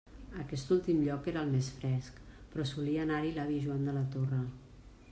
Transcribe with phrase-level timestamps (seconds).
[0.43, 2.17] Aquest últim lloc era el més fresc,
[2.55, 4.43] però solia anar-hi l'avi Joan de la Torre.